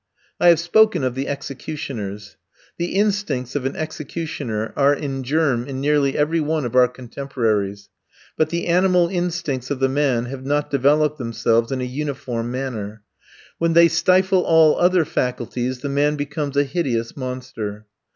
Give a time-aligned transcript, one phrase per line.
[0.39, 2.35] I have spoken of the executioners.
[2.79, 7.87] The instincts of an executioner are in germ in nearly every one of our contemporaries;
[8.35, 13.03] but the animal instincts of the man have not developed themselves in a uniform manner.
[13.59, 17.85] When they stifle all other faculties, the man becomes a hideous monster.